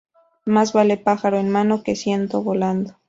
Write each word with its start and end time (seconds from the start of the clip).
Más 0.45 0.73
vale 0.73 0.97
pájaro 0.97 1.37
en 1.37 1.51
mano 1.51 1.83
que 1.83 1.95
ciento 1.95 2.41
volando 2.41 2.95